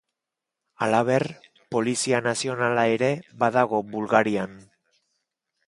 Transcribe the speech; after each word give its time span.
Halaber, 0.85 1.25
Polizia 1.75 2.23
nazionala 2.29 2.87
ere 2.95 3.11
badago 3.45 3.83
Bulgarian. 3.93 4.59